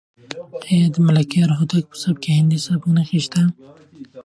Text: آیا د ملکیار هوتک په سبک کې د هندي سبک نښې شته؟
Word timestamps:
آیا 0.69 0.87
د 0.93 0.97
ملکیار 1.07 1.49
هوتک 1.59 1.83
په 1.91 1.97
سبک 2.03 2.19
کې 2.23 2.29
د 2.33 2.35
هندي 2.37 2.59
سبک 2.65 2.83
نښې 2.95 3.19
شته؟ 3.25 3.41